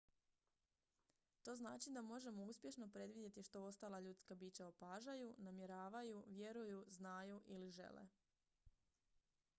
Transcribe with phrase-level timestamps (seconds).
[1.43, 7.71] to znači da možemo uspješno predvidjeti što ostala ljudska bića opažaju namjeravaju vjeruju znaju ili
[7.71, 8.07] žele